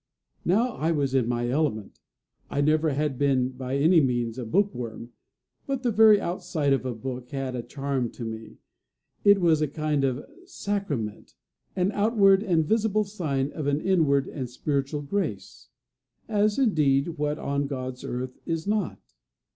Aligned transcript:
Now 0.43 0.77
I 0.77 0.91
was 0.91 1.13
in 1.13 1.27
my 1.27 1.47
element. 1.47 1.99
I 2.49 2.59
never 2.61 2.89
had 2.89 3.19
been 3.19 3.49
by 3.49 3.77
any 3.77 4.01
means 4.01 4.39
a 4.39 4.47
book 4.47 4.73
worm; 4.73 5.11
but 5.67 5.83
the 5.83 5.91
very 5.91 6.19
outside 6.19 6.73
of 6.73 6.87
a 6.87 6.95
book 6.95 7.29
had 7.29 7.55
a 7.55 7.61
charm 7.61 8.09
to 8.13 8.25
me. 8.25 8.57
It 9.23 9.39
was 9.39 9.61
a 9.61 9.67
kind 9.67 10.03
of 10.03 10.25
sacrament 10.45 11.35
an 11.75 11.91
outward 11.91 12.41
and 12.41 12.65
visible 12.65 13.03
sign 13.03 13.51
of 13.51 13.67
an 13.67 13.79
inward 13.79 14.27
and 14.27 14.49
spiritual 14.49 15.03
grace; 15.03 15.69
as, 16.27 16.57
indeed, 16.57 17.19
what 17.19 17.37
on 17.37 17.67
God's 17.67 18.03
earth 18.03 18.39
is 18.43 18.65
not? 18.65 19.13